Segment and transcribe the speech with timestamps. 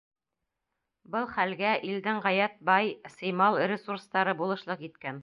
[1.15, 5.09] Был хәлгә илдең ғәйәт бай сеймал ресурстары булышлыҡ иткән.